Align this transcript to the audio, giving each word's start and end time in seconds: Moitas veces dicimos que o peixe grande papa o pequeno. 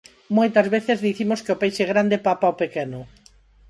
Moitas 0.37 0.67
veces 0.75 1.03
dicimos 1.07 1.39
que 1.43 1.53
o 1.55 1.59
peixe 1.61 1.89
grande 1.91 2.17
papa 2.27 2.53
o 2.53 2.57
pequeno. 2.61 2.99